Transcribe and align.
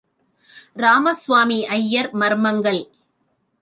ராமஸ்வாமி 0.75 1.59
ஐயர் 1.69 2.11
மர்மங்கள். 2.15 2.83